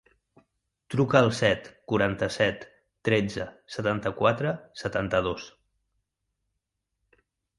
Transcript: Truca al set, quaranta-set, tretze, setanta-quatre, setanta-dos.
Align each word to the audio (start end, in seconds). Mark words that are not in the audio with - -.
Truca 0.93 1.19
al 1.23 1.27
set, 1.39 1.67
quaranta-set, 1.91 2.63
tretze, 3.09 3.47
setanta-quatre, 3.75 4.55
setanta-dos. 4.85 5.47